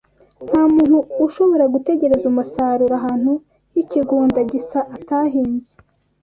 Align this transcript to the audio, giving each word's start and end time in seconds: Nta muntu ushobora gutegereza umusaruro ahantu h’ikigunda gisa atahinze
Nta 0.45 0.61
muntu 0.73 0.97
ushobora 1.25 1.65
gutegereza 1.73 2.25
umusaruro 2.31 2.93
ahantu 2.99 3.31
h’ikigunda 3.73 4.39
gisa 4.51 4.79
atahinze 4.95 5.73